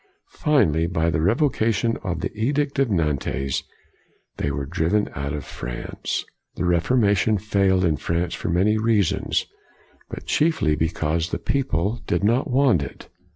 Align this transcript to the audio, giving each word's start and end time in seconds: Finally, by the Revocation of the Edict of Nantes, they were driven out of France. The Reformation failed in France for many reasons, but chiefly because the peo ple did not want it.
Finally, 0.31 0.87
by 0.87 1.11
the 1.11 1.21
Revocation 1.21 1.95
of 2.03 2.21
the 2.21 2.35
Edict 2.35 2.79
of 2.79 2.89
Nantes, 2.89 3.61
they 4.37 4.49
were 4.49 4.65
driven 4.65 5.07
out 5.13 5.31
of 5.31 5.45
France. 5.45 6.25
The 6.55 6.65
Reformation 6.65 7.37
failed 7.37 7.85
in 7.85 7.97
France 7.97 8.33
for 8.33 8.49
many 8.49 8.79
reasons, 8.79 9.45
but 10.09 10.25
chiefly 10.25 10.75
because 10.75 11.29
the 11.29 11.37
peo 11.37 11.61
ple 11.63 12.01
did 12.07 12.23
not 12.23 12.49
want 12.49 12.81
it. 12.81 13.09